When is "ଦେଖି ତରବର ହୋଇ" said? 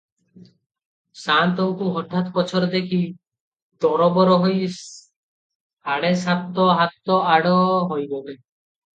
2.75-4.69